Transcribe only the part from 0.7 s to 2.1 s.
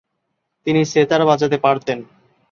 সেতার বাজাতে পারতেন।